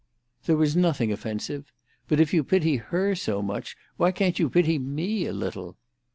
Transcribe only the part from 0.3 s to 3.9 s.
"There was nothing offensive. But if you pity her so much,